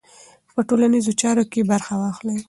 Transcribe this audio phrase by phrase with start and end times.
[0.53, 2.37] په ټولنیزو چارو کې برخه واخلئ.